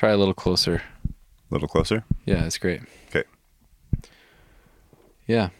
[0.00, 0.82] Try a little closer.
[1.04, 1.12] A
[1.50, 2.04] little closer.
[2.24, 2.80] Yeah, that's great.
[3.08, 3.24] Okay.
[5.26, 5.50] Yeah.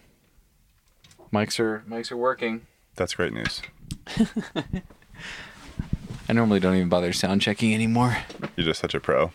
[1.31, 2.62] Mics are mics are working.
[2.96, 3.61] That's great news.
[6.26, 8.16] I normally don't even bother sound checking anymore.
[8.56, 9.30] You're just such a pro.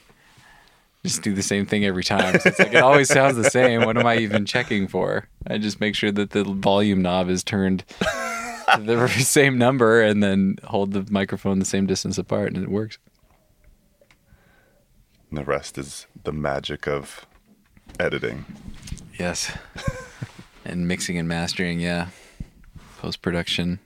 [1.04, 2.40] Just do the same thing every time.
[2.40, 3.86] So it's like it always sounds the same.
[3.86, 5.28] What am I even checking for?
[5.46, 10.24] I just make sure that the volume knob is turned to the same number and
[10.24, 12.98] then hold the microphone the same distance apart and it works.
[15.30, 17.26] And the rest is the magic of
[18.00, 18.46] editing.
[19.20, 19.52] Yes.
[20.66, 22.10] and mixing and mastering, yeah.
[23.00, 23.80] Post production.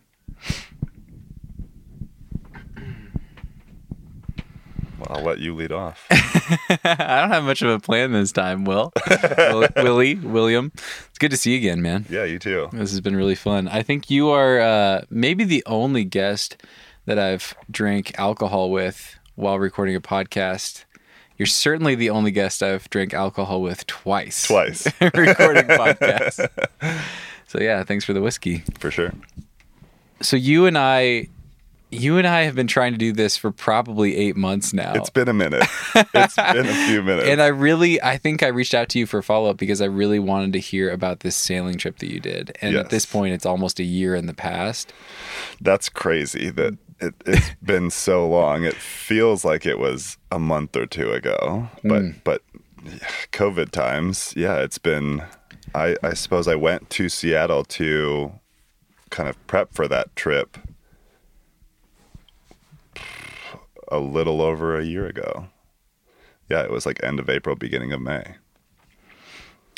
[4.99, 6.05] Well, I'll let you lead off.
[6.11, 8.91] I don't have much of a plan this time, Will.
[9.37, 10.71] Will Willie, William.
[10.75, 12.05] It's good to see you again, man.
[12.09, 12.67] yeah, you too.
[12.73, 13.67] This has been really fun.
[13.69, 16.61] I think you are uh, maybe the only guest
[17.05, 20.83] that I've drank alcohol with while recording a podcast.
[21.39, 24.45] You're certainly the only guest I've drank alcohol with twice.
[24.45, 24.85] Twice.
[25.01, 26.49] recording podcasts.
[27.47, 28.63] So yeah, thanks for the whiskey.
[28.77, 29.13] For sure.
[30.21, 31.29] So you and I,
[31.91, 34.91] you and I have been trying to do this for probably eight months now.
[34.95, 35.63] It's been a minute.
[35.95, 37.29] It's been a few minutes.
[37.29, 39.85] and I really, I think I reached out to you for follow up because I
[39.85, 42.57] really wanted to hear about this sailing trip that you did.
[42.61, 44.91] And at this point, it's almost a year in the past.
[45.61, 48.63] That's crazy that it, it's been so long.
[48.63, 52.15] It feels like it was a month or two ago, but Mm.
[52.23, 52.41] but
[53.31, 55.23] COVID times, yeah, it's been.
[55.75, 58.31] I I suppose I went to Seattle to
[59.09, 60.57] kind of prep for that trip
[63.91, 65.47] a little over a year ago.
[66.49, 68.35] Yeah, it was like end of April, beginning of May,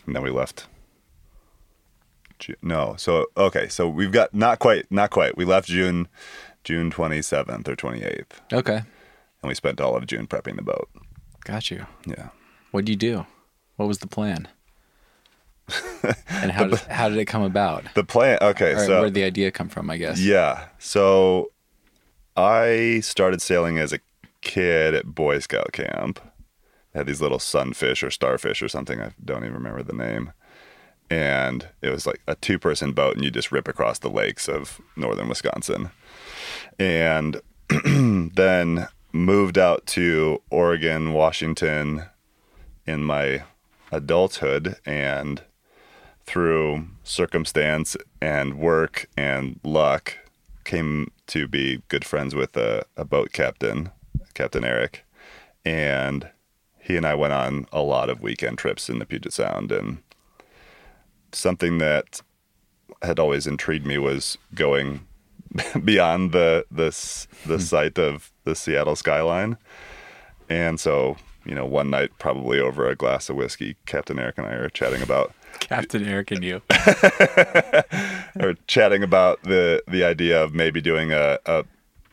[0.05, 0.67] and then we left
[2.39, 2.95] Ju- no.
[2.97, 5.36] So okay, so we've got not quite, not quite.
[5.38, 6.08] We left June,
[6.64, 8.78] June twenty seventh or twenty eighth, Okay.
[8.78, 10.90] and we spent all of June prepping the boat.
[11.44, 11.86] Got you.
[12.06, 12.30] Yeah.
[12.72, 13.26] What'd you do?
[13.78, 14.48] What was the plan?
[16.30, 17.86] and how did, how did it come about?
[17.94, 18.38] The plan.
[18.42, 20.20] Okay, Or so where did the idea come from, I guess?
[20.20, 21.52] yeah, so
[22.36, 24.00] I started sailing as a
[24.42, 26.20] kid at Boy Scout camp.
[26.94, 29.00] had these little sunfish or starfish or something.
[29.02, 30.33] I don't even remember the name.
[31.10, 34.48] And it was like a two person boat, and you just rip across the lakes
[34.48, 35.92] of northern Wisconsin.
[36.80, 42.04] And then moved out to Oregon, Washington
[42.86, 43.44] in my
[43.92, 44.78] adulthood.
[44.86, 45.44] And
[46.26, 50.17] through circumstance and work and luck,
[50.64, 53.89] came to be good friends with a, a boat captain,
[54.33, 55.04] Captain Eric.
[55.66, 56.30] And
[56.80, 59.72] he and I went on a lot of weekend trips in the Puget Sound.
[59.72, 60.00] And
[61.32, 62.22] something that
[63.02, 65.08] had always intrigued me was going
[65.84, 66.89] beyond the the
[67.45, 67.62] the hmm.
[67.62, 69.58] sight of the Seattle skyline.
[70.50, 74.48] And so, you know, one night, probably over a glass of whiskey, Captain Eric and
[74.48, 76.62] I are chatting about Captain Eric and you.
[78.39, 81.66] or chatting about the the idea of maybe doing a a,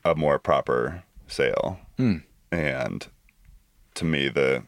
[0.04, 1.78] a more proper sail.
[1.96, 2.18] Hmm.
[2.50, 3.06] And
[3.94, 4.64] to me, the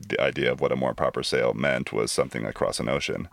[0.00, 3.28] the idea of what a more proper sail meant was something across an ocean.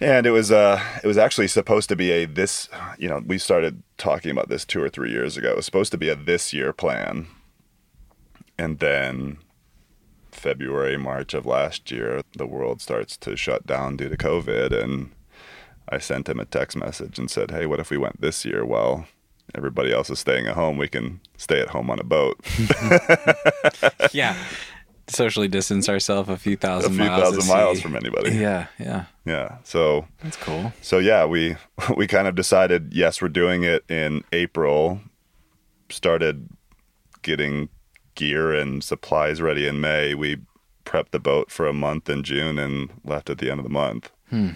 [0.00, 3.38] And it was uh it was actually supposed to be a this you know, we
[3.38, 5.50] started talking about this two or three years ago.
[5.50, 7.26] It was supposed to be a this year plan.
[8.56, 9.38] And then
[10.32, 14.72] February, March of last year, the world starts to shut down due to COVID.
[14.72, 15.10] And
[15.88, 18.64] I sent him a text message and said, Hey, what if we went this year?
[18.64, 19.06] Well,
[19.54, 20.76] everybody else is staying at home.
[20.76, 22.38] We can stay at home on a boat.
[24.12, 24.36] yeah.
[25.08, 27.22] Socially distance ourselves a few thousand a few miles.
[27.34, 28.36] thousand miles from anybody.
[28.36, 29.06] Yeah, yeah.
[29.24, 29.58] Yeah.
[29.64, 30.72] So That's cool.
[30.82, 31.56] so yeah, we
[31.96, 35.00] we kind of decided yes, we're doing it in April.
[35.90, 36.48] Started
[37.22, 37.68] getting
[38.14, 40.14] gear and supplies ready in May.
[40.14, 40.38] We
[40.84, 43.70] prepped the boat for a month in June and left at the end of the
[43.70, 44.10] month.
[44.30, 44.50] Hmm.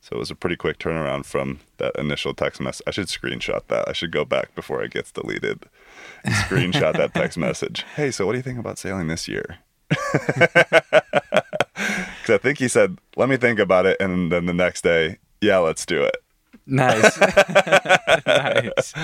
[0.00, 2.84] So it was a pretty quick turnaround from that initial text message.
[2.86, 3.86] I should screenshot that.
[3.88, 5.64] I should go back before it gets deleted.
[6.24, 7.84] Screenshot that text message.
[7.96, 9.58] Hey, so what do you think about sailing this year?
[12.20, 15.18] Because I think he said, "Let me think about it," and then the next day,
[15.40, 16.16] yeah, let's do it.
[16.66, 17.18] Nice.
[18.26, 18.94] nice.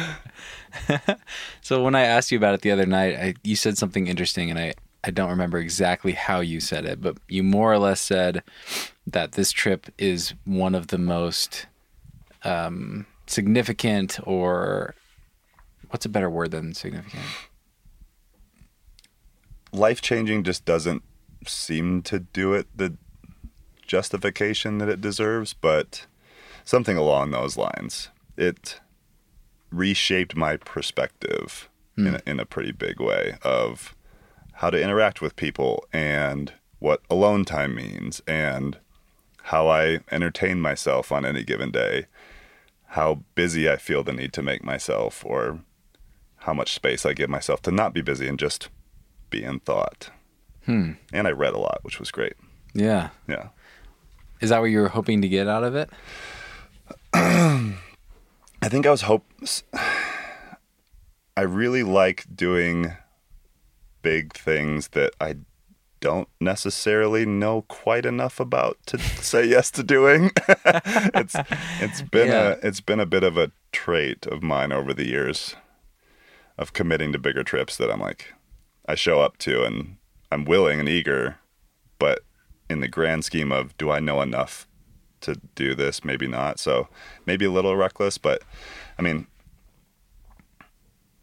[1.61, 4.51] so when I asked you about it the other night, I, you said something interesting,
[4.51, 8.01] and I, I don't remember exactly how you said it, but you more or less
[8.01, 8.43] said
[9.07, 11.67] that this trip is one of the most
[12.45, 14.95] um, significant, or
[15.91, 17.23] what's a better word than significant?
[19.73, 21.03] Life changing just doesn't
[21.47, 22.97] seem to do it the
[23.87, 26.07] justification that it deserves, but
[26.65, 28.09] something along those lines.
[28.37, 28.81] It
[29.71, 32.15] reshaped my perspective in, hmm.
[32.15, 33.95] a, in a pretty big way of
[34.55, 38.79] how to interact with people and what alone time means and
[39.45, 42.07] how I entertain myself on any given day,
[42.89, 45.61] how busy I feel the need to make myself, or
[46.39, 48.69] how much space I give myself to not be busy and just
[49.31, 50.11] be in thought.
[50.65, 50.93] Hmm.
[51.13, 52.35] And I read a lot, which was great.
[52.75, 53.11] Yeah.
[53.29, 53.49] Yeah.
[54.41, 55.89] Is that what you were hoping to get out of it?
[57.15, 59.25] I think I was hope.
[61.37, 62.95] I really like doing
[64.03, 65.37] big things that I
[66.01, 70.31] don't necessarily know quite enough about to say yes to doing.
[70.65, 71.35] it's
[71.81, 72.49] it's been Yeah.
[72.63, 75.55] a it's been a bit of a trait of mine over the years
[76.59, 78.35] of committing to bigger trips that I'm like
[78.89, 79.97] I show up to and
[80.31, 81.39] I'm willing and eager,
[81.99, 82.21] but
[82.69, 84.67] in the grand scheme of do I know enough
[85.23, 86.05] to do this?
[86.05, 86.59] Maybe not.
[86.59, 86.89] So
[87.25, 88.43] maybe a little reckless, but
[88.99, 89.27] I mean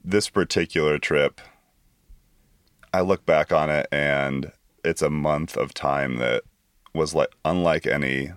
[0.03, 1.39] this particular trip
[2.93, 4.51] I look back on it and
[4.83, 6.43] it's a month of time that
[6.93, 8.33] was like unlike any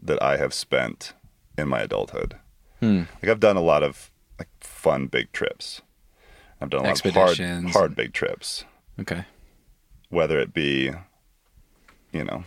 [0.00, 1.12] that I have spent
[1.58, 2.36] in my adulthood.
[2.80, 3.02] Hmm.
[3.22, 5.82] Like I've done a lot of like fun big trips.
[6.60, 7.38] I've done a lot of hard
[7.72, 8.64] hard big trips,
[8.98, 9.24] Okay.
[10.08, 10.90] whether it be
[12.12, 12.44] you know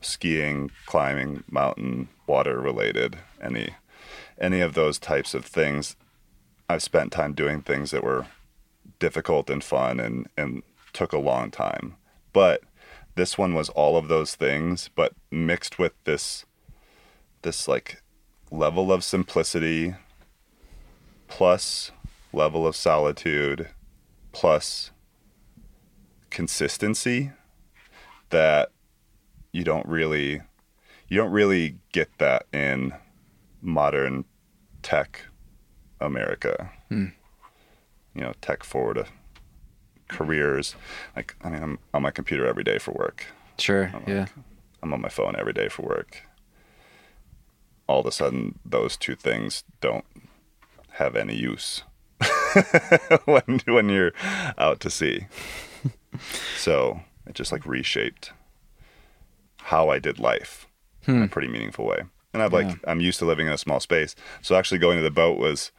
[0.00, 3.74] skiing, climbing, mountain, water related, any
[4.40, 5.96] any of those types of things.
[6.68, 8.26] I've spent time doing things that were
[8.98, 10.62] difficult and fun and and
[10.92, 11.96] took a long time.
[12.32, 12.62] But
[13.16, 16.46] this one was all of those things but mixed with this
[17.42, 18.02] this like
[18.50, 19.94] level of simplicity
[21.28, 21.90] plus
[22.32, 23.68] level of solitude
[24.32, 24.90] plus
[26.30, 27.32] consistency
[28.30, 28.70] that
[29.52, 30.40] you don't really
[31.08, 32.94] you don't really get that in
[33.60, 34.24] modern
[34.82, 35.22] tech
[36.00, 36.70] America.
[36.88, 37.06] Hmm.
[38.14, 39.06] You know, tech forward
[40.08, 40.76] careers.
[41.16, 43.26] Like I mean, I'm on my computer every day for work.
[43.58, 43.90] Sure.
[43.92, 44.26] I'm Yeah.
[44.82, 46.22] I'm on my phone every day for work.
[47.86, 50.04] All of a sudden, those two things don't
[50.92, 51.82] have any use
[53.24, 54.12] when when you're
[54.58, 55.26] out to sea.
[56.56, 58.32] so it just like reshaped
[59.58, 60.66] how I did life
[61.06, 61.26] in a hmm.
[61.26, 62.02] pretty meaningful way.
[62.32, 62.76] And I've like Yeah.
[62.86, 65.72] I'm used to living in a small space, so actually going to the boat was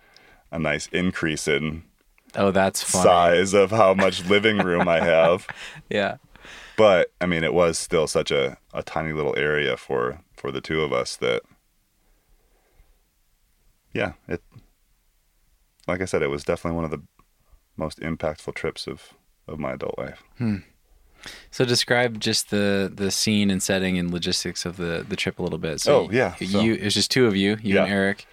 [0.52, 1.84] a nice increase in
[2.36, 3.04] Oh, that's fun.
[3.04, 5.48] size of how much living room I have.
[5.90, 6.18] Yeah.
[6.78, 10.62] But I mean, it was still such a, a tiny little area for for the
[10.62, 11.44] two of us that,
[13.94, 14.42] yeah, it.
[15.88, 17.02] Like I said, it was definitely one of the
[17.78, 19.14] most impactful trips of
[19.48, 20.24] of my adult life.
[21.52, 25.44] So describe just the the scene and setting and logistics of the the trip a
[25.44, 25.80] little bit.
[25.82, 28.26] So Oh, yeah, you, it was just two of you, you and Eric,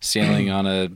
[0.00, 0.90] sailing on a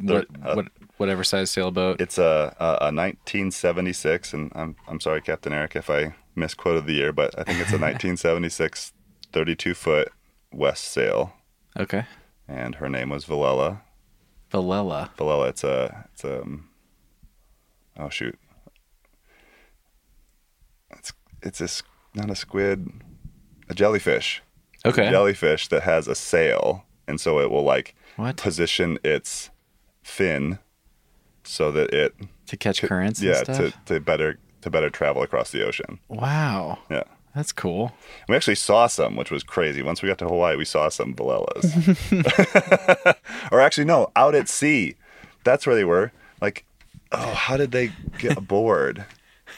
[0.00, 0.66] what, uh, what
[0.96, 2.00] whatever size sailboat.
[2.00, 6.94] It's a, a a 1976, and I'm I'm sorry, Captain Eric, if I misquoted the
[6.94, 8.92] year, but I think it's a 1976
[9.32, 10.12] 32 foot
[10.54, 11.32] Westsail,
[11.78, 12.04] Okay.
[12.48, 13.80] and her name was Velella.
[14.52, 15.10] Velella.
[15.16, 15.48] Velella.
[15.48, 16.68] It's a it's a um,
[17.98, 18.38] oh shoot.
[20.90, 21.12] It's
[21.42, 21.68] it's a
[22.18, 22.88] not a squid,
[23.68, 24.42] a jellyfish.
[24.84, 25.10] Okay.
[25.10, 28.36] Jellyfish that has a sail, and so it will like What?
[28.36, 29.50] position its
[30.02, 30.58] fin
[31.44, 32.14] so that it
[32.46, 35.98] To catch currents and yeah to to better to better travel across the ocean.
[36.08, 36.78] Wow.
[36.90, 37.04] Yeah.
[37.34, 37.92] That's cool.
[38.28, 39.82] We actually saw some, which was crazy.
[39.82, 41.96] Once we got to Hawaii, we saw some Velellas.
[43.52, 44.96] or actually, no, out at sea.
[45.44, 46.12] That's where they were.
[46.40, 46.66] Like,
[47.10, 49.06] oh, how did they get aboard?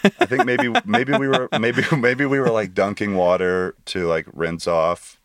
[0.05, 4.27] I think maybe maybe we were maybe maybe we were like dunking water to like
[4.33, 5.19] rinse off.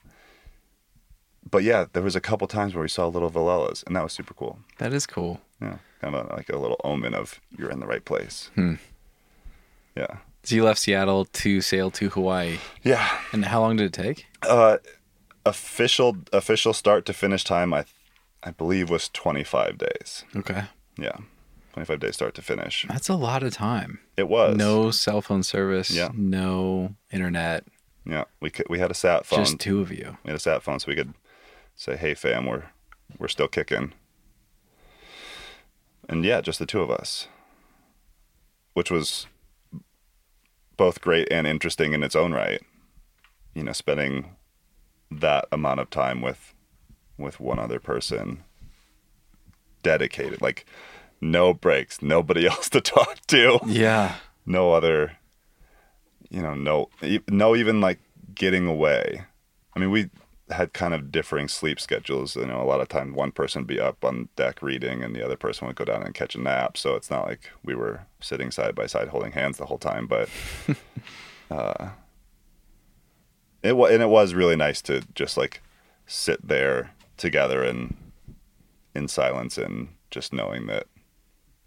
[1.49, 4.13] But yeah, there was a couple times where we saw little Velellas, and that was
[4.13, 4.59] super cool.
[4.77, 5.41] That is cool.
[5.61, 8.51] Yeah, kind of like a little omen of you're in the right place.
[8.55, 8.75] Hmm.
[9.95, 10.17] Yeah,
[10.49, 12.57] So you left Seattle to sail to Hawaii.
[12.81, 13.07] yeah.
[13.31, 14.25] And how long did it take?
[14.41, 14.77] Uh,
[15.45, 17.85] official official start to finish time, I
[18.41, 20.25] I believe was 25 days.
[20.35, 20.63] Okay.
[20.97, 21.17] Yeah,
[21.73, 22.83] 25 days start to finish.
[22.89, 23.99] That's a lot of time.
[24.17, 25.91] It was No cell phone service.
[25.91, 26.09] Yeah.
[26.15, 27.65] No internet.
[28.03, 29.45] Yeah, we could, we had a sat phone.
[29.45, 30.17] Just two of you.
[30.23, 31.13] We had a sat phone, so we could
[31.75, 32.63] say, "Hey, fam, we're
[33.19, 33.93] we're still kicking."
[36.07, 37.27] And yeah, just the two of us,
[38.73, 39.27] which was
[40.79, 42.62] both great and interesting in its own right.
[43.53, 44.36] You know, spending
[45.12, 46.53] that amount of time with
[47.17, 48.43] with one other person,
[49.83, 50.65] dedicated, like
[51.21, 54.15] no breaks, nobody else to talk to Yeah.
[54.45, 55.17] no other
[56.29, 56.89] you know no
[57.27, 58.00] no even like
[58.36, 59.24] getting away
[59.75, 60.07] i mean we
[60.51, 62.35] had kind of differing sleep schedules.
[62.35, 65.15] You know, a lot of time one person would be up on deck reading, and
[65.15, 66.77] the other person would go down and catch a nap.
[66.77, 70.07] So it's not like we were sitting side by side holding hands the whole time.
[70.07, 70.29] But
[71.51, 71.89] uh,
[73.61, 75.61] it was and it was really nice to just like
[76.07, 77.95] sit there together and
[78.95, 80.87] in silence and just knowing that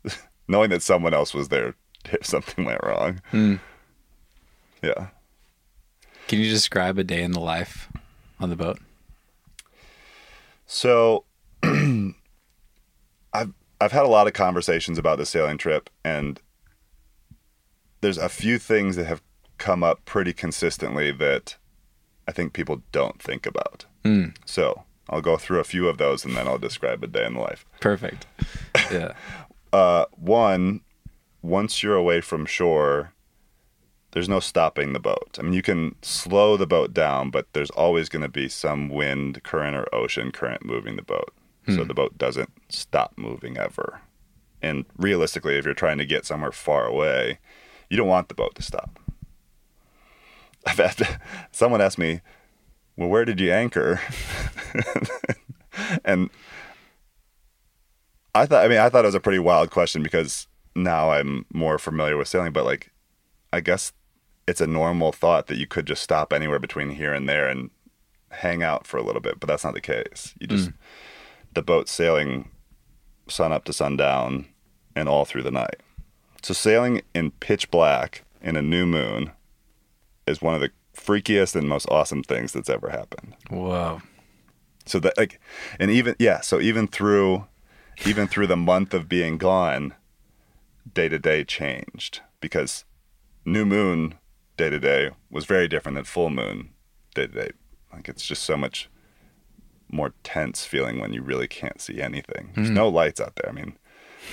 [0.49, 1.75] knowing that someone else was there
[2.07, 3.21] if something went wrong.
[3.33, 3.61] Mm.
[4.83, 5.09] Yeah.
[6.27, 7.89] Can you describe a day in the life
[8.43, 8.79] on the boat?
[10.67, 11.25] So
[11.63, 12.15] I've
[13.81, 16.41] I've had a lot of conversations about the sailing trip and
[18.01, 19.23] there's a few things that have
[19.59, 21.57] come up pretty consistently that
[22.27, 23.87] I think people don't think about.
[24.05, 24.37] Mm.
[24.45, 27.35] So I'll go through a few of those and then I'll describe a day in
[27.35, 27.65] the life.
[27.81, 28.27] Perfect.
[28.91, 29.15] Yeah.
[29.73, 30.81] uh, one,
[31.41, 33.15] once you're away from shore,
[34.13, 35.37] there's no stopping the boat.
[35.39, 38.89] I mean, you can slow the boat down, but there's always going to be some
[38.89, 41.33] wind current or ocean current moving the boat.
[41.67, 41.89] So hmm.
[41.89, 44.01] the boat doesn't stop moving ever.
[44.61, 47.39] And realistically, if you're trying to get somewhere far away,
[47.89, 48.99] you don't want the boat to stop.
[50.67, 52.21] I've had someone asked me,
[52.97, 54.01] "Well, where did you anchor?"
[56.05, 56.31] and
[58.35, 61.47] I thought, I mean, I thought it was a pretty wild question because now I'm
[61.53, 62.93] more familiar with sailing, but like,
[63.53, 63.93] I guess
[64.47, 67.71] it's a normal thought that you could just stop anywhere between here and there and
[68.31, 70.35] hang out for a little bit, but that's not the case.
[70.41, 70.75] You just, mm.
[71.55, 72.51] the boat sailing
[73.29, 74.47] sun up to sundown
[74.97, 75.81] and all through the night.
[76.43, 79.31] So sailing in pitch black in a new moon
[80.27, 83.35] is one of the freakiest and most awesome things that's ever happened.
[83.51, 84.03] Wow.
[84.87, 85.41] So that like,
[85.79, 87.47] and even yeah, so even through,
[88.05, 89.95] even through the month of being gone,
[90.93, 92.85] day to day changed because
[93.45, 94.15] new moon
[94.57, 96.71] day to day was very different than full moon
[97.15, 97.51] day to day.
[97.93, 98.89] Like it's just so much
[99.91, 102.51] more tense feeling when you really can't see anything.
[102.55, 102.75] There's hmm.
[102.75, 103.49] no lights out there.
[103.49, 103.77] I mean,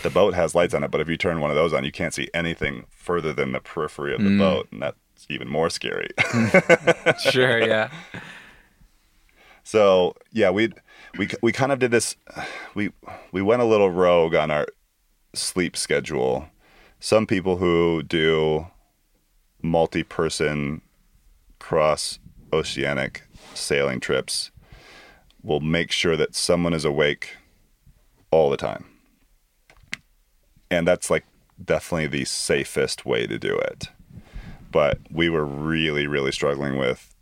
[0.03, 1.91] the boat has lights on it, but if you turn one of those on, you
[1.91, 4.39] can't see anything further than the periphery of the hmm.
[4.39, 4.97] boat, and that's
[5.29, 6.09] even more scary.
[6.17, 6.47] Hmm.
[7.31, 7.59] Sure.
[7.59, 7.89] Yeah.
[9.61, 10.73] So yeah, we
[11.15, 12.15] we we kind of did this.
[12.73, 12.91] We
[13.31, 14.65] we went a little rogue on our
[15.35, 16.47] sleep schedule.
[16.99, 18.65] Some people who do
[19.61, 20.81] multi-person
[21.59, 22.19] cross
[22.53, 23.23] oceanic
[23.53, 24.51] sailing trips
[25.43, 27.35] will make sure that someone is awake
[28.31, 28.85] all the time.
[30.71, 31.25] And that's like
[31.63, 33.89] definitely the safest way to do it.
[34.71, 37.15] But we were really really struggling with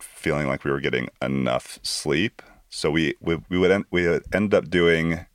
[0.00, 2.42] feeling like we were getting enough sleep.
[2.68, 5.26] So we we, we would end, we would end up doing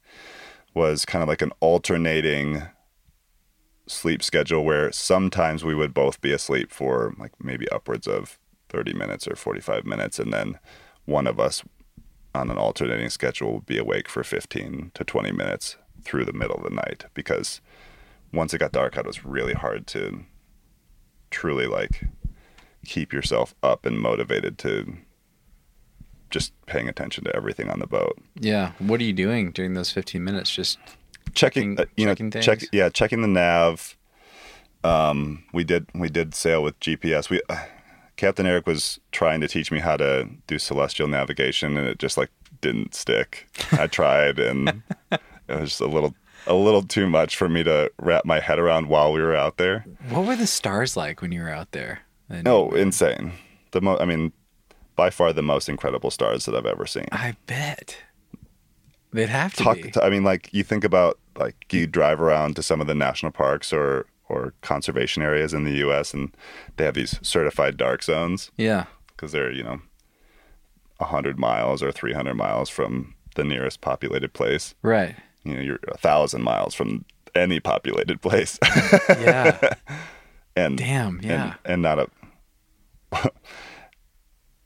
[0.73, 2.61] was kind of like an alternating
[3.87, 8.39] sleep schedule where sometimes we would both be asleep for like maybe upwards of
[8.69, 10.57] 30 minutes or 45 minutes and then
[11.05, 11.63] one of us
[12.33, 16.57] on an alternating schedule would be awake for 15 to 20 minutes through the middle
[16.57, 17.61] of the night because
[18.33, 20.25] once it got dark out it was really hard to
[21.29, 22.05] truly like
[22.85, 24.97] keep yourself up and motivated to
[26.29, 28.17] just paying attention to everything on the boat.
[28.35, 28.71] Yeah.
[28.79, 30.51] What are you doing during those 15 minutes?
[30.51, 30.77] Just
[31.33, 32.69] Checking, Checking- uh, you know, check, things?
[32.71, 33.95] yeah, checking the nav.
[34.83, 37.29] Um, we did we did sail with GPS.
[37.29, 37.57] We uh,
[38.17, 42.17] Captain Eric was trying to teach me how to do celestial navigation, and it just
[42.17, 42.29] like
[42.61, 43.47] didn't stick.
[43.73, 45.19] I tried, and it
[45.59, 46.13] was just a little
[46.47, 49.57] a little too much for me to wrap my head around while we were out
[49.57, 49.83] there.
[50.09, 52.01] what were the stars like when you were out there?
[52.29, 53.33] No, insane.
[53.71, 54.31] The mo- I mean,
[54.95, 57.07] by far the most incredible stars that I've ever seen.
[57.11, 57.97] I bet
[59.15, 59.81] they'd have to Talk.
[59.81, 59.91] be.
[60.01, 63.31] I mean, like you think about like you drive around to some of the national
[63.31, 66.13] parks or or conservation areas in the U.S.
[66.13, 66.35] and
[66.77, 68.85] they have these certified dark zones yeah.
[69.07, 69.81] because they're you know
[70.99, 74.73] hundred miles or three hundred miles from the nearest populated place.
[74.81, 75.15] Right.
[75.43, 77.05] You know, you're a thousand miles from
[77.35, 78.57] any populated place,
[79.09, 79.73] Yeah.
[80.55, 81.19] and Damn.
[81.21, 81.55] Yeah.
[81.65, 82.09] and, and not a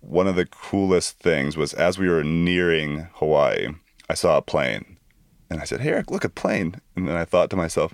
[0.01, 3.69] one of the coolest things was as we were nearing Hawaii,
[4.09, 4.97] I saw a plane.
[5.49, 6.75] And I said, Hey Eric, look a plane.
[6.95, 7.93] And then I thought to myself,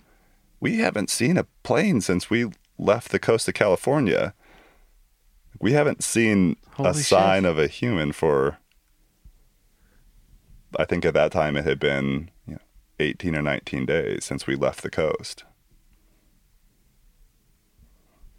[0.59, 4.33] We haven't seen a plane since we left the coast of California.
[5.59, 7.05] We haven't seen Holy a shit.
[7.05, 8.57] sign of a human for
[10.77, 12.59] I think at that time it had been you know,
[12.99, 15.45] 18 or 19 days since we left the coast.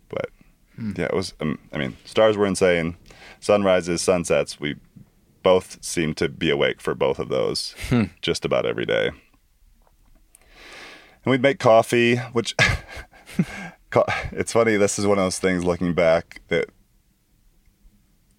[0.09, 0.29] But
[0.97, 1.35] yeah, it was.
[1.41, 2.97] Um, I mean, stars were insane.
[3.41, 4.61] Sunrises, sunsets.
[4.61, 4.77] We
[5.47, 8.07] both seem to be awake for both of those hmm.
[8.21, 9.07] just about every day.
[9.07, 9.15] And
[11.25, 12.57] we'd make coffee, which
[14.33, 14.77] it's funny.
[14.77, 16.71] This is one of those things looking back that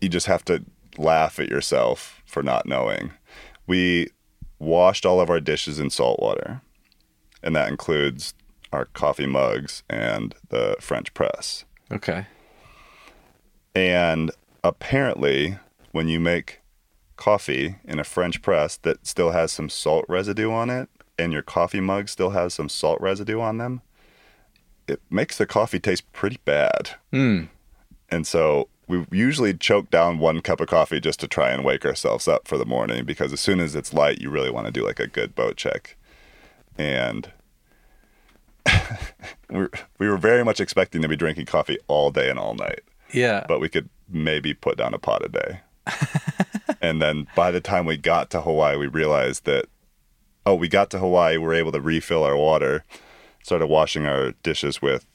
[0.01, 0.65] you just have to
[0.97, 3.11] laugh at yourself for not knowing.
[3.67, 4.09] We
[4.59, 6.59] washed all of our dishes in salt water,
[7.41, 8.33] and that includes
[8.73, 11.63] our coffee mugs and the French press.
[11.89, 12.27] Okay.
[13.73, 14.29] And
[14.61, 15.57] apparently,
[15.93, 16.59] when you make
[17.17, 21.41] coffee in a French press that still has some salt residue on it, and your
[21.41, 23.81] coffee mug still has some salt residue on them,
[24.87, 26.91] it makes the coffee taste pretty bad.
[27.11, 27.45] Hmm.
[28.09, 31.85] And so we usually choke down one cup of coffee just to try and wake
[31.85, 34.71] ourselves up for the morning because as soon as it's light, you really want to
[34.71, 35.97] do like a good boat check.
[36.77, 37.29] And
[39.49, 39.67] we
[39.99, 42.81] we were very much expecting to be drinking coffee all day and all night,
[43.13, 43.45] Yeah.
[43.47, 45.59] but we could maybe put down a pot a day.
[46.81, 49.65] and then by the time we got to Hawaii, we realized that
[50.45, 52.85] oh, we got to Hawaii, we were able to refill our water,
[53.43, 55.05] started washing our dishes with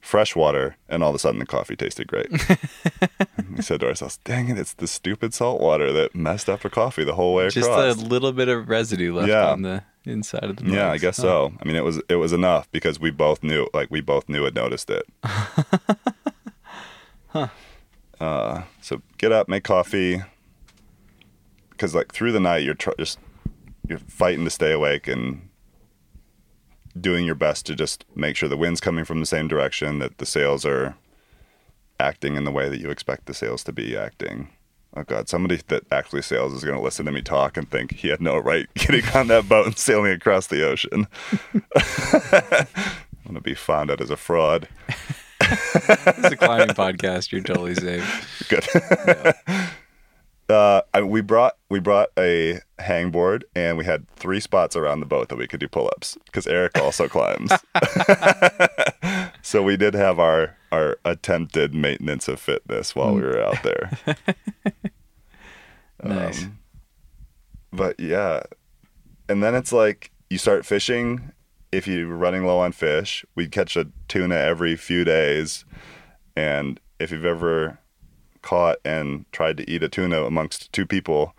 [0.00, 2.26] fresh water, and all of a sudden the coffee tasted great.
[3.56, 6.70] We said to ourselves, dang it, it's the stupid salt water that messed up our
[6.70, 7.96] coffee the whole way Just across.
[7.96, 9.50] a little bit of residue left Yeah.
[9.50, 11.22] on the inside of the yeah, I guess Huh.
[11.22, 11.52] so.
[11.60, 14.46] I mean, it was it was enough because we both knew, like we both knew
[14.46, 15.04] and noticed it.
[18.20, 20.22] Uh, so get up, make coffee,
[21.82, 23.18] because like through the night you're tr- just
[23.88, 25.48] you're fighting to stay awake and
[26.98, 30.18] doing your best to just make sure the wind's coming from the same direction, that
[30.18, 30.94] the sails are
[31.98, 34.48] acting in the way that you expect the sails to be acting.
[34.96, 37.94] Oh God, somebody that actually sails is going to listen to me talk and think
[37.94, 41.08] he had no right getting on that boat and sailing across the ocean.
[41.74, 44.68] I'm going to be found out as a fraud.
[45.40, 47.32] It's a climbing podcast.
[47.32, 48.46] You're totally safe.
[49.48, 49.74] Good.
[50.52, 55.06] Uh, I, we brought we brought a hangboard and we had three spots around the
[55.06, 57.50] boat that we could do pull-ups because Eric also climbs.
[59.42, 63.90] so we did have our our attempted maintenance of fitness while we were out there.
[66.02, 66.42] Nice.
[66.44, 66.58] Um,
[67.72, 68.42] but yeah,
[69.28, 71.32] and then it's like you start fishing.
[71.70, 75.64] If you're running low on fish, we'd catch a tuna every few days.
[76.36, 77.78] And if you've ever
[78.42, 81.34] caught and tried to eat a tuna amongst two people,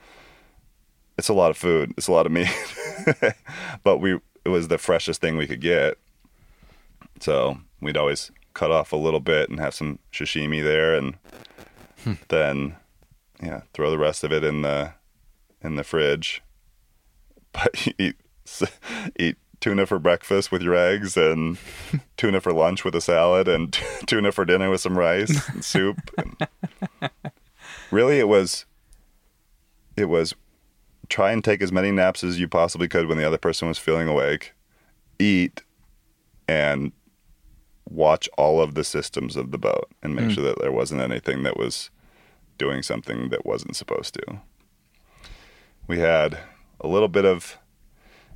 [1.17, 1.93] it's a lot of food.
[1.97, 2.49] It's a lot of meat.
[3.83, 5.97] but we it was the freshest thing we could get.
[7.19, 11.15] So we'd always cut off a little bit and have some sashimi there and
[12.03, 12.13] hmm.
[12.27, 12.75] then
[13.41, 14.93] yeah, throw the rest of it in the
[15.61, 16.41] in the fridge.
[17.53, 18.15] But eat
[19.19, 21.57] eat tuna for breakfast with your eggs and
[22.17, 23.71] tuna for lunch with a salad and
[24.05, 25.97] tuna for dinner with some rice and soup.
[26.17, 27.09] And
[27.89, 28.65] really, it was
[29.95, 30.35] it was
[31.07, 33.77] try and take as many naps as you possibly could when the other person was
[33.77, 34.53] feeling awake,
[35.17, 35.63] eat,
[36.45, 36.91] and
[37.89, 40.31] watch all of the systems of the boat and make mm.
[40.31, 41.89] sure that there wasn't anything that was
[42.57, 44.41] doing something that wasn't supposed to.
[45.87, 46.37] We had
[46.81, 47.57] a little bit of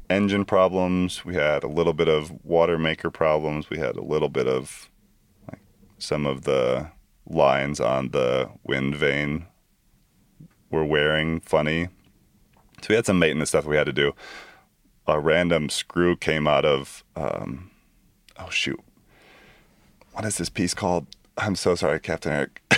[0.09, 1.25] engine problems.
[1.25, 3.69] We had a little bit of water maker problems.
[3.69, 4.89] We had a little bit of
[5.49, 5.61] like
[5.97, 6.89] some of the
[7.25, 9.45] lines on the wind vane
[10.69, 11.89] were wearing funny.
[12.81, 14.13] So we had some maintenance stuff we had to do.
[15.07, 17.71] A random screw came out of um,
[18.37, 18.79] oh shoot.
[20.13, 21.07] What is this piece called?
[21.37, 22.61] I'm so sorry, Captain Eric.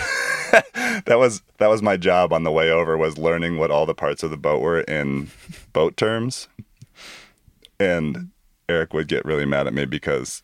[1.06, 3.94] that was that was my job on the way over was learning what all the
[3.94, 5.30] parts of the boat were in
[5.72, 6.48] boat terms.
[7.80, 8.30] And
[8.68, 10.42] Eric would get really mad at me because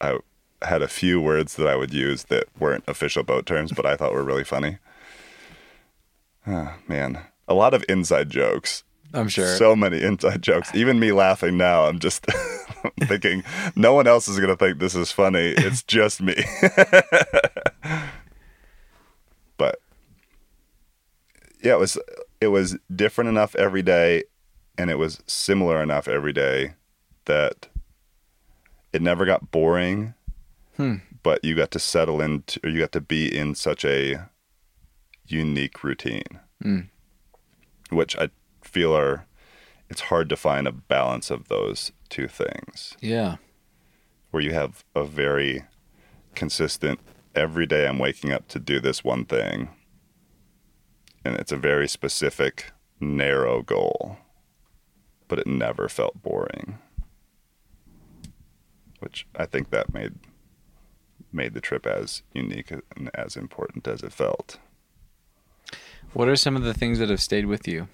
[0.00, 0.18] I
[0.60, 3.96] had a few words that I would use that weren't official boat terms, but I
[3.96, 4.78] thought were really funny.
[6.46, 8.84] Oh, man, a lot of inside jokes.
[9.14, 9.56] I'm sure.
[9.56, 10.74] So many inside jokes.
[10.74, 12.26] Even me laughing now, I'm just
[13.02, 13.44] thinking
[13.76, 15.54] no one else is going to think this is funny.
[15.56, 16.34] It's just me.
[19.56, 19.80] but
[21.62, 21.98] yeah, it was
[22.40, 24.24] it was different enough every day
[24.78, 26.74] and it was similar enough every day
[27.26, 27.68] that
[28.92, 30.14] it never got boring.
[30.76, 30.96] Hmm.
[31.22, 34.28] But you got to settle into or you got to be in such a
[35.26, 36.40] unique routine.
[36.64, 36.88] Mm.
[37.90, 38.30] Which I
[38.62, 39.26] feel are
[39.92, 43.36] it's hard to find a balance of those two things yeah.
[44.30, 45.64] where you have a very
[46.34, 46.98] consistent
[47.34, 49.68] every day I'm waking up to do this one thing
[51.26, 54.16] and it's a very specific narrow goal
[55.32, 56.76] but it never felt boring.
[58.98, 60.12] Which I think that made
[61.32, 64.58] made the trip as unique and as important as it felt.
[66.12, 67.88] What are some of the things that have stayed with you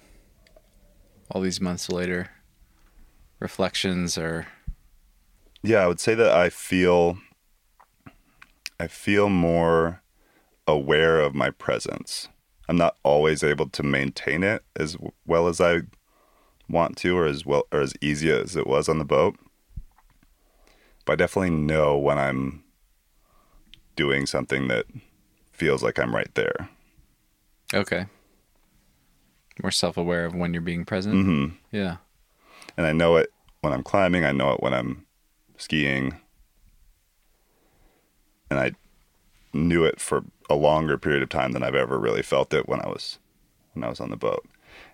[1.31, 2.31] all these months later?
[3.39, 4.47] Reflections or
[5.63, 7.19] Yeah, I would say that I feel
[8.77, 10.03] I feel more
[10.67, 12.27] aware of my presence.
[12.67, 15.83] I'm not always able to maintain it as well as I
[16.69, 19.35] want to or as well or as easy as it was on the boat.
[21.05, 22.63] But I definitely know when I'm
[23.95, 24.85] doing something that
[25.51, 26.69] feels like I'm right there.
[27.73, 28.05] Okay.
[29.61, 31.15] More self aware of when you're being present.
[31.15, 31.97] hmm Yeah.
[32.77, 35.05] And I know it when I'm climbing, I know it when I'm
[35.57, 36.13] skiing.
[38.49, 38.71] And I
[39.53, 42.79] knew it for a longer period of time than I've ever really felt it when
[42.81, 43.19] I was
[43.73, 44.45] when I was on the boat.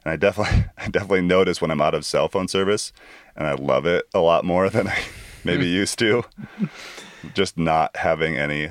[0.04, 2.92] And I definitely I definitely notice when I'm out of cell phone service
[3.36, 5.00] and I love it a lot more than I
[5.44, 6.24] maybe used to.
[7.34, 8.70] Just not having any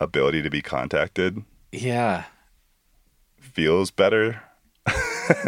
[0.00, 2.24] ability to be contacted Yeah.
[3.38, 4.42] feels better.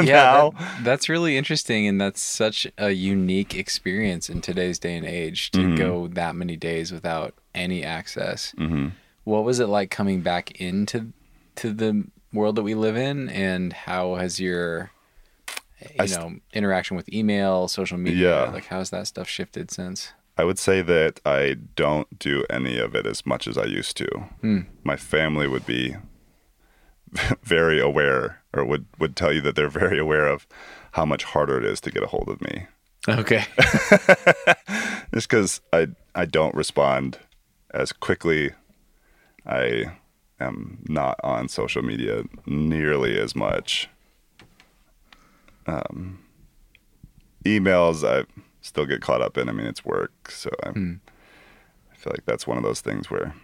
[0.02, 0.52] yeah, that-
[0.84, 5.58] that's really interesting, and that's such a unique experience in today's day and age to
[5.60, 5.76] Mhm.
[5.76, 8.52] go that many days without any access.
[8.56, 8.88] hmm
[9.24, 11.12] What was it like coming back into
[11.56, 14.90] to the world that we live in, and how has your
[16.00, 18.50] you st- know interaction with email, social media, Yeah.
[18.50, 20.12] like how's that stuff shifted since?
[20.38, 23.96] I would say that I don't do any of it as much as I used
[23.96, 24.06] to.
[24.42, 24.60] Hmm.
[24.84, 25.96] My family would be
[27.42, 30.46] very aware, or would would tell you that they're very aware of
[30.92, 32.66] how much harder it is to get a hold of me.
[33.08, 33.44] Okay.
[35.14, 37.18] Just because I I don't respond
[37.72, 38.52] as quickly.
[39.46, 39.84] I
[40.40, 43.88] am not on social media nearly as much.
[45.66, 46.20] Um,
[47.44, 48.24] emails I
[48.61, 49.48] still get caught up in.
[49.48, 50.94] I mean, it's work, so I, Hmm.
[51.92, 53.35] I feel like that's one of those things where,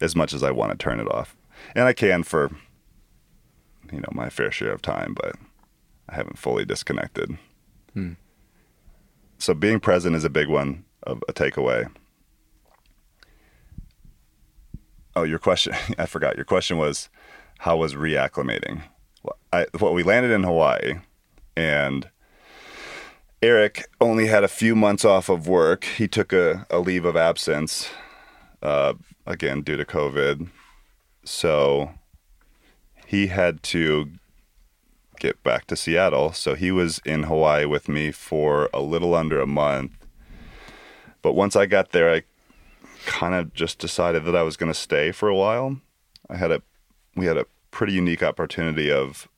[0.00, 1.36] as much as I want to turn it off,
[1.74, 2.50] and I can for,
[3.92, 5.36] you know, my fair share of time, but
[6.08, 7.36] I haven't fully disconnected.
[7.94, 8.12] Hmm.
[9.38, 11.90] So being present is a big one of a takeaway.
[15.14, 15.74] Oh, your question.
[15.98, 16.36] I forgot.
[16.36, 17.08] Your question was,
[17.58, 18.82] how was reacclimating?
[19.22, 20.94] Well, I, well, we landed in Hawaii,
[21.56, 22.08] and
[23.42, 25.84] Eric only had a few months off of work.
[25.84, 27.90] He took a, a leave of absence,
[28.62, 28.94] uh,
[29.26, 30.48] again, due to COVID.
[31.24, 31.90] So
[33.06, 34.10] he had to
[35.18, 36.32] get back to Seattle.
[36.32, 39.92] So he was in Hawaii with me for a little under a month.
[41.20, 42.22] But once I got there, I
[43.06, 45.80] kind of just decided that I was going to stay for a while.
[46.28, 46.62] I had a
[47.14, 49.28] we had a pretty unique opportunity of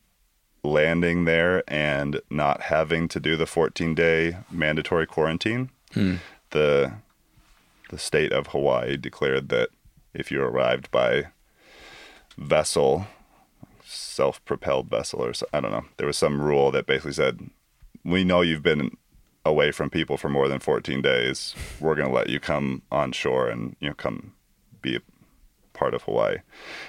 [0.64, 5.70] landing there and not having to do the 14 day mandatory quarantine.
[5.92, 6.16] Hmm.
[6.50, 6.94] The
[7.90, 9.68] the state of Hawaii declared that
[10.14, 11.26] if you arrived by
[12.38, 13.06] vessel,
[13.84, 17.50] self-propelled vessel or so, I don't know, there was some rule that basically said
[18.04, 18.96] we know you've been
[19.44, 21.54] away from people for more than 14 days.
[21.78, 24.32] We're going to let you come on shore and you know come
[24.80, 25.00] be a
[25.74, 26.38] part of Hawaii.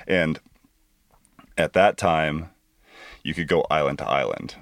[0.07, 0.39] And
[1.57, 2.49] at that time,
[3.25, 4.55] you could go island to island.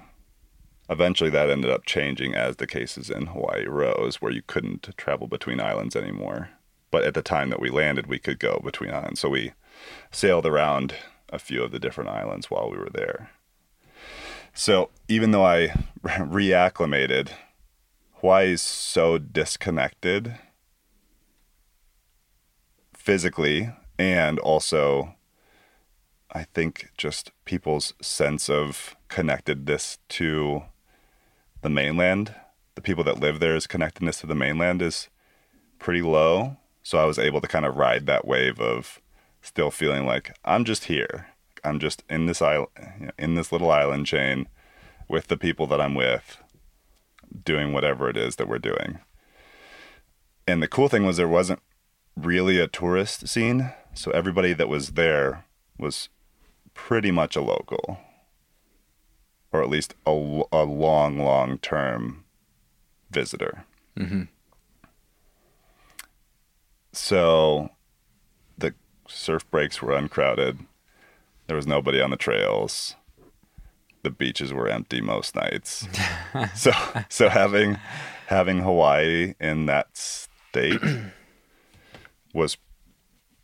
[0.88, 5.26] Eventually, that ended up changing as the cases in Hawaii rose, where you couldn't travel
[5.26, 6.48] between islands anymore.
[6.90, 9.20] But at the time that we landed, we could go between islands.
[9.20, 9.52] So we
[10.10, 10.94] sailed around
[11.28, 13.30] a few of the different islands while we were there.
[14.54, 17.32] So even though I reacclimated,
[18.20, 20.38] Hawaii is so disconnected
[22.94, 25.16] physically and also
[26.34, 30.64] I think just people's sense of connectedness to
[31.62, 32.34] the mainland,
[32.74, 35.08] the people that live there's connectedness to the mainland is
[35.78, 36.56] pretty low.
[36.82, 39.00] So I was able to kind of ride that wave of
[39.42, 41.28] still feeling like I'm just here.
[41.62, 44.48] I'm just in this island, in this little island chain
[45.08, 46.42] with the people that I'm with,
[47.44, 48.98] doing whatever it is that we're doing.
[50.46, 51.62] And the cool thing was there wasn't
[52.16, 55.44] really a tourist scene, so everybody that was there
[55.78, 56.08] was
[56.74, 57.98] pretty much a local,
[59.52, 60.10] or at least a,
[60.52, 62.24] a long, long term
[63.10, 63.64] visitor.
[63.96, 64.22] hmm
[66.92, 67.70] So
[68.58, 68.74] the
[69.08, 70.58] surf breaks were uncrowded.
[71.46, 72.94] There was nobody on the trails.
[74.02, 75.88] The beaches were empty most nights.
[76.54, 76.72] so
[77.08, 77.78] so having
[78.26, 80.80] having Hawaii in that state
[82.34, 82.56] was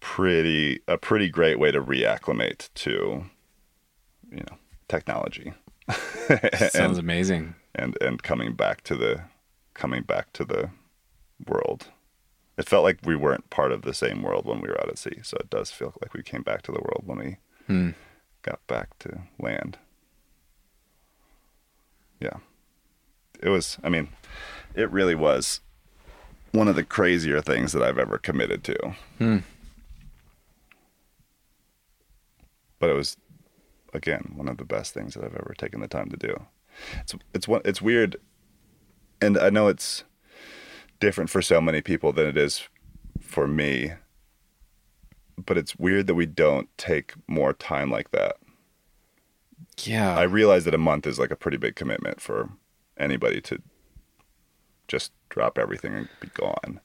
[0.01, 3.25] pretty a pretty great way to reacclimate to
[4.31, 4.57] you know
[4.89, 5.53] technology
[6.71, 7.55] Sounds and, amazing.
[7.75, 9.23] and and coming back to the
[9.75, 10.71] coming back to the
[11.47, 11.89] world
[12.59, 14.99] it felt like we weren't part of the same world when we were out at
[14.99, 17.37] sea so it does feel like we came back to the world when we
[17.67, 17.91] Hmm.
[18.43, 19.79] got back to land
[22.21, 22.39] yeah
[23.43, 24.09] it was i mean
[24.75, 25.61] it really was
[26.53, 29.39] one of the crazier things that i've ever committed to Hmm.
[32.81, 33.17] But it was
[33.95, 36.47] again one of the best things that I've ever taken the time to do.
[37.01, 38.17] It's it's one it's weird,
[39.21, 40.03] and I know it's
[40.99, 42.69] different for so many people than it is
[43.21, 43.93] for me.
[45.47, 48.37] But it's weird that we don't take more time like that.
[49.79, 50.17] Yeah.
[50.17, 52.51] I realize that a month is like a pretty big commitment for
[52.99, 53.63] anybody to
[54.87, 56.81] just drop everything and be gone.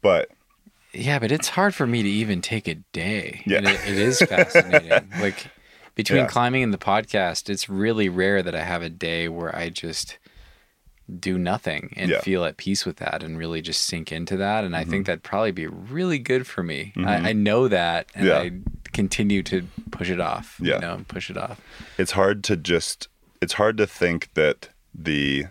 [0.00, 0.30] But
[0.94, 3.42] yeah, but it's hard for me to even take a day.
[3.46, 3.58] Yeah.
[3.58, 5.10] And it, it is fascinating.
[5.20, 5.46] like
[5.94, 6.26] between Yeah.
[6.28, 10.18] climbing and the podcast, it's really rare that I have a day where I just
[11.20, 12.20] do nothing and Yeah.
[12.22, 14.64] feel at peace with that and really just sink into that.
[14.64, 14.90] And I Mm-hmm.
[14.90, 16.92] think that'd probably be really good for me.
[16.96, 18.38] I, I know that and Yeah.
[18.38, 18.52] I
[18.92, 20.58] continue to push it off.
[20.62, 20.76] Yeah.
[20.76, 21.60] You know, push it off.
[21.98, 23.08] it's hard to just
[23.42, 25.44] it's hard to think that the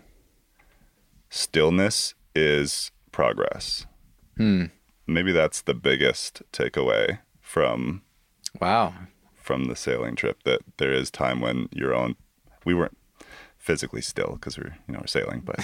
[1.29, 3.85] stillness is progress.
[4.37, 4.65] Hmm.
[5.07, 8.01] Maybe that's the biggest takeaway from
[8.61, 8.93] Wow.
[9.35, 12.15] from the sailing trip that there is time when your own
[12.65, 12.97] we weren't
[13.57, 15.57] physically still because we're you know we're sailing but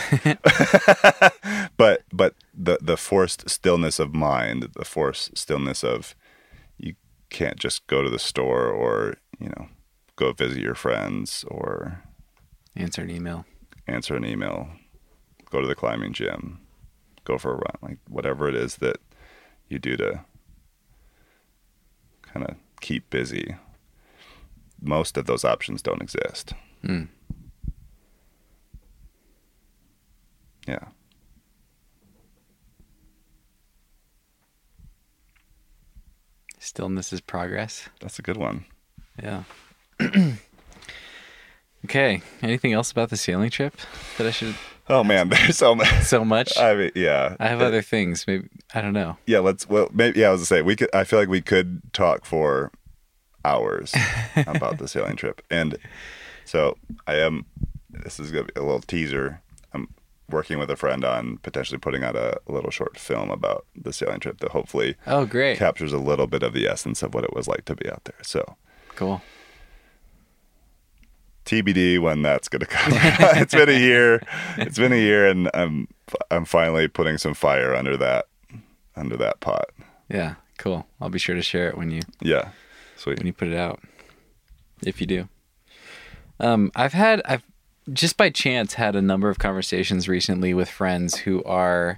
[1.78, 6.16] but but the the forced stillness of mind the forced stillness of
[6.78, 6.94] you
[7.30, 9.68] can't just go to the store or you know
[10.16, 12.04] go visit your friends or
[12.76, 13.46] Answer an email.
[13.88, 14.70] answer an email
[15.50, 16.60] go to the climbing gym
[17.26, 18.98] go for a run like whatever it is that
[19.70, 20.22] you do to
[22.22, 23.56] kind of keep busy
[24.82, 26.54] most of those options don't exist
[26.86, 27.04] Hmm.
[30.68, 30.86] yeah
[36.60, 37.88] Stillness is progress.
[38.02, 38.66] that's a good one
[39.22, 39.44] Yeah.
[41.86, 42.22] okay.
[42.42, 43.76] Anything else about the sailing trip
[44.18, 44.56] that I should
[44.90, 46.58] oh man there's so much so much?
[46.58, 48.26] i mean yeah I have other things.
[48.28, 49.18] Maybe I don't know.
[49.26, 51.42] yeah let's well maybe yeah i was gonna say we could i feel like we
[51.42, 52.72] could talk for
[53.46, 53.94] hours
[54.48, 55.78] about the sailing trip and
[56.46, 56.76] so
[57.08, 57.46] i am
[57.90, 59.42] this is gonna be a little teaser
[59.74, 59.88] i'm
[60.30, 64.20] working with a friend on potentially putting out a, little short film about the sailing
[64.20, 65.58] trip that hopefully Oh, great.
[65.58, 68.04] captures a little bit of the essence of what it was like to be out
[68.06, 68.56] there so
[68.96, 69.22] Cool.
[71.50, 72.92] TBD when that's going to come.
[73.42, 74.22] it's been a year.
[74.58, 75.88] It's been a year, and I'm
[76.30, 78.28] I'm finally putting some fire under that
[78.96, 79.66] under that pot.
[80.10, 80.36] Yeah.
[80.58, 80.86] Cool.
[81.00, 82.50] I'll be sure to share it when you Yeah,
[82.98, 83.18] sweet.
[83.18, 83.80] when you put it out.
[84.86, 85.30] If you do.
[86.40, 87.44] Um, I've had I've
[87.92, 91.98] just by chance had a number of conversations recently with friends who are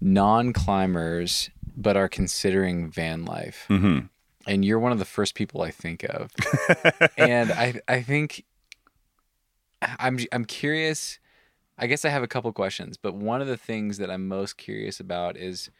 [0.00, 3.64] non-climbers but are considering van life.
[3.68, 3.98] hmm
[4.48, 6.30] and you're one of the first people I think of.
[7.18, 8.44] and I I think
[9.82, 11.18] I'm I'm curious.
[11.78, 14.56] I guess I have a couple questions, but one of the things that I'm most
[14.56, 15.70] curious about is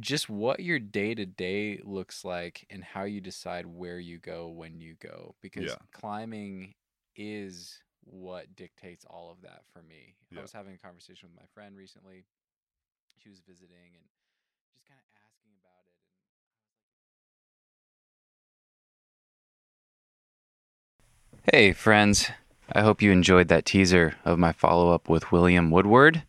[0.00, 4.48] just what your day to day looks like and how you decide where you go
[4.48, 5.76] when you go because Yeah.
[5.92, 6.74] climbing
[7.16, 10.14] is what dictates all of that for me.
[10.36, 12.26] I was having a conversation with my friend recently.
[13.22, 14.04] She was visiting and
[14.72, 15.96] just kind of asking about it
[21.52, 22.30] and Hey, friends.
[22.72, 26.24] I hope you enjoyed that teaser of my follow up with William Woodward.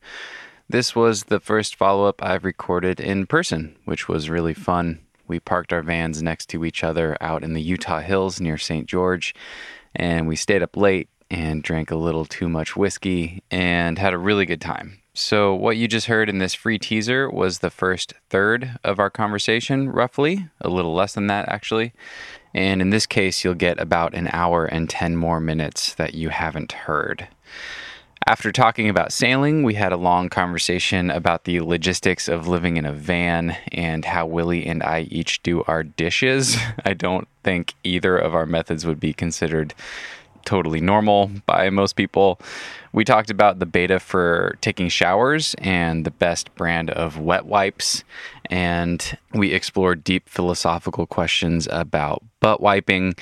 [0.69, 4.99] This was the first follow up I've recorded in person, which was really fun.
[5.27, 8.85] We parked our vans next to each other out in the Utah hills near St.
[8.85, 9.33] George,
[9.95, 14.17] and we stayed up late and drank a little too much whiskey and had a
[14.17, 14.99] really good time.
[15.13, 19.09] So, what you just heard in this free teaser was the first third of our
[19.09, 21.91] conversation, roughly, a little less than that, actually.
[22.57, 26.29] And in this case, you'll get about an hour and 10 more minutes that you
[26.29, 27.27] haven't heard.
[28.25, 32.83] After talking about sailing, we had a long conversation about the logistics of living in
[32.83, 36.57] a van and how Willie and I each do our dishes.
[36.83, 39.75] I don't think either of our methods would be considered
[40.43, 42.39] totally normal by most people.
[42.91, 48.03] We talked about the beta for taking showers and the best brand of wet wipes.
[48.49, 53.13] And we explored deep philosophical questions about butt wiping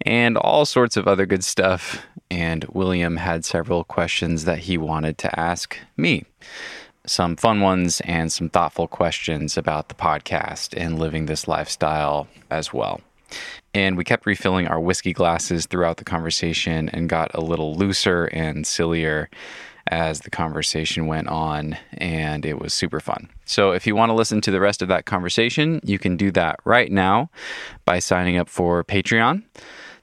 [0.00, 2.04] and all sorts of other good stuff.
[2.32, 6.24] And William had several questions that he wanted to ask me.
[7.06, 12.72] Some fun ones and some thoughtful questions about the podcast and living this lifestyle as
[12.72, 13.00] well.
[13.72, 18.24] And we kept refilling our whiskey glasses throughout the conversation and got a little looser
[18.24, 19.30] and sillier
[19.92, 23.28] as the conversation went on, and it was super fun.
[23.44, 26.30] So, if you want to listen to the rest of that conversation, you can do
[26.30, 27.28] that right now
[27.84, 29.42] by signing up for Patreon.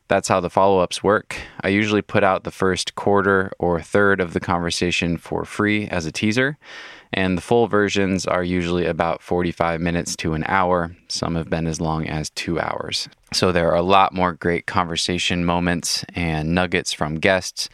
[0.07, 1.35] That's how the follow ups work.
[1.61, 6.05] I usually put out the first quarter or third of the conversation for free as
[6.05, 6.59] a teaser.
[7.11, 10.95] And the full versions are usually about 45 minutes to an hour.
[11.07, 13.09] Some have been as long as two hours.
[13.33, 17.69] So there are a lot more great conversation moments and nuggets from guests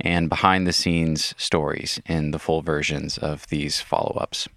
[0.00, 4.48] and behind the scenes stories in the full versions of these follow ups.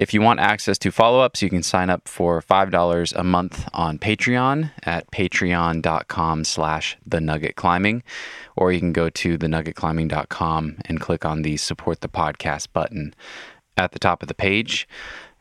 [0.00, 3.68] If you want access to follow ups, you can sign up for $5 a month
[3.74, 8.04] on Patreon at patreon.com slash the nugget climbing,
[8.54, 13.12] or you can go to thenuggetclimbing.com and click on the support the podcast button
[13.76, 14.86] at the top of the page.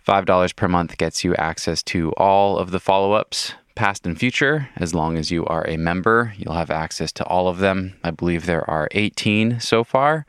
[0.08, 4.68] $5 per month gets you access to all of the follow ups, past and future.
[4.76, 7.94] As long as you are a member, you'll have access to all of them.
[8.04, 10.26] I believe there are 18 so far,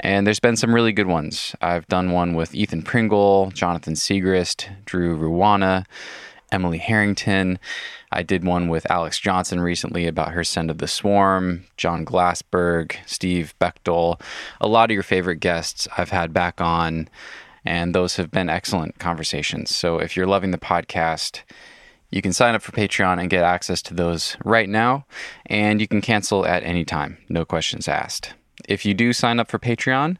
[0.00, 1.54] and there's been some really good ones.
[1.60, 5.84] I've done one with Ethan Pringle, Jonathan Siegrist, Drew Ruana,
[6.50, 7.58] Emily Harrington.
[8.10, 12.96] I did one with Alex Johnson recently about her Send of the Swarm, John Glassberg,
[13.04, 14.18] Steve Bechtel.
[14.58, 17.10] A lot of your favorite guests I've had back on,
[17.62, 19.76] and those have been excellent conversations.
[19.76, 21.42] So if you're loving the podcast,
[22.16, 25.04] you can sign up for Patreon and get access to those right now,
[25.44, 28.32] and you can cancel at any time, no questions asked.
[28.66, 30.16] If you do sign up for Patreon,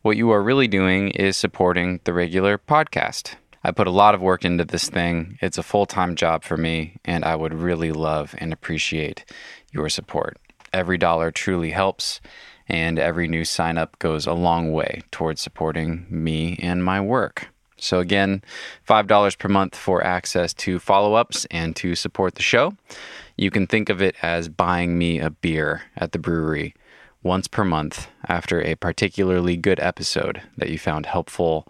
[0.00, 3.34] what you are really doing is supporting the regular podcast.
[3.62, 5.38] I put a lot of work into this thing.
[5.42, 9.26] It's a full time job for me, and I would really love and appreciate
[9.70, 10.38] your support.
[10.72, 12.22] Every dollar truly helps,
[12.68, 17.48] and every new sign up goes a long way towards supporting me and my work.
[17.84, 18.42] So, again,
[18.88, 22.74] $5 per month for access to follow ups and to support the show.
[23.36, 26.74] You can think of it as buying me a beer at the brewery
[27.22, 31.66] once per month after a particularly good episode that you found helpful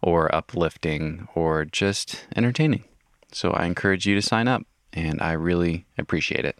[0.00, 2.84] or uplifting or just entertaining.
[3.32, 4.62] So, I encourage you to sign up,
[4.94, 6.58] and I really appreciate it.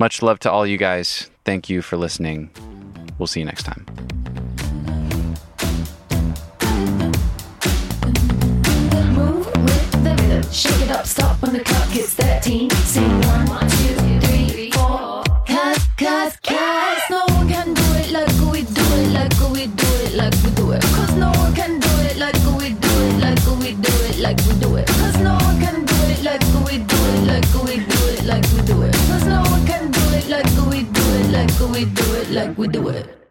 [0.00, 1.30] Much love to all you guys.
[1.44, 2.50] Thank you for listening.
[3.18, 3.86] We'll see you next time.
[10.52, 12.70] Shake it up, stop when the clock hits 13.
[12.70, 15.22] Sing one, two, three, four.
[15.46, 19.86] Cause, cause, cause no one can do it like we do it, like we do
[20.06, 20.82] it, like we do it.
[20.82, 24.38] Cause no one can do it like we do it, like we do it, like
[24.46, 24.86] we do it.
[24.86, 28.44] Cause no one can do it like we do it, like we do it, like
[28.52, 28.94] we do it.
[29.10, 32.58] Cause no one can do it like we do it, like we do it, like
[32.58, 33.23] we do it.